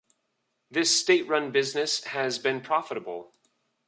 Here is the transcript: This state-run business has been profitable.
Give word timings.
This 0.71 0.99
state-run 0.99 1.51
business 1.51 2.05
has 2.05 2.39
been 2.39 2.61
profitable. 2.61 3.35